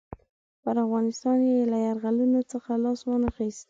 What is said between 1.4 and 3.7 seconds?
یې له یرغلونو څخه لاس وانه خیست.